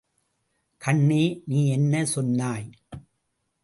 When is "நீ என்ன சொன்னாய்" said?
1.45-2.69